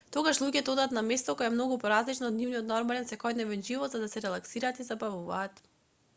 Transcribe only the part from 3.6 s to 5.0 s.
живот за да се релаксираат и